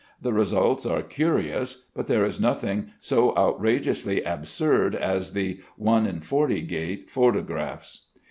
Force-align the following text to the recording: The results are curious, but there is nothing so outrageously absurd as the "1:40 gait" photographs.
The 0.19 0.33
results 0.33 0.83
are 0.87 1.03
curious, 1.03 1.85
but 1.93 2.07
there 2.07 2.25
is 2.25 2.41
nothing 2.41 2.89
so 2.99 3.37
outrageously 3.37 4.23
absurd 4.23 4.95
as 4.95 5.33
the 5.33 5.61
"1:40 5.79 6.67
gait" 6.67 7.07
photographs. 7.07 8.07